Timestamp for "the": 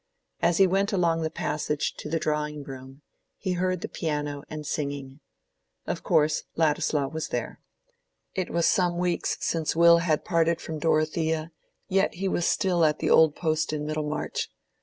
1.21-1.29, 2.09-2.17, 3.81-3.87, 12.97-13.11